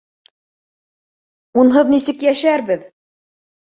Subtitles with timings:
[1.65, 2.93] Унһыҙ нисек йәшәрбеҙ?!